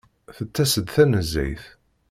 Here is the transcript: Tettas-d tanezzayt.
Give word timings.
Tettas-d 0.37 0.87
tanezzayt. 0.95 1.63